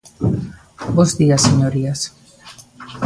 Bos 0.97 1.09
días, 1.19 1.45
señorías. 1.47 1.99